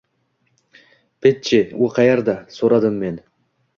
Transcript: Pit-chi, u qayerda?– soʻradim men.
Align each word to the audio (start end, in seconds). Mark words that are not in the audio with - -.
Pit-chi, 1.25 1.59
u 1.85 1.91
qayerda?– 1.99 2.35
soʻradim 2.59 2.97
men. 3.05 3.21